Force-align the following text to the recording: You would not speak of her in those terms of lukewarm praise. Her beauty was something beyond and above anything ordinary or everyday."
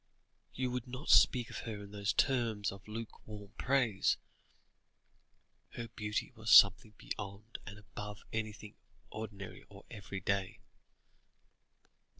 You 0.55 0.71
would 0.71 0.87
not 0.87 1.09
speak 1.09 1.51
of 1.51 1.59
her 1.59 1.83
in 1.83 1.91
those 1.91 2.11
terms 2.11 2.71
of 2.71 2.87
lukewarm 2.87 3.51
praise. 3.59 4.17
Her 5.73 5.89
beauty 5.89 6.31
was 6.33 6.51
something 6.51 6.95
beyond 6.97 7.59
and 7.67 7.77
above 7.77 8.23
anything 8.33 8.73
ordinary 9.11 9.63
or 9.69 9.85
everyday." 9.91 10.57